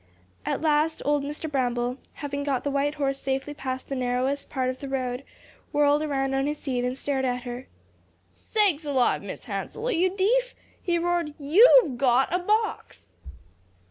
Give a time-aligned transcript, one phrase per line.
[0.43, 1.47] And at last old Mr.
[1.47, 5.23] Bramble, having got the white horse safely past the narrowest part of the road,
[5.71, 7.67] whirled around on his seat and stared at her.
[8.33, 11.35] "Sakes alive, Mis' Hansell, are you deef?" he roared.
[11.39, 13.13] "_You've got a box.